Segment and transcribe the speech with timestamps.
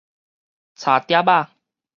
[0.73, 1.51] 柴疊仔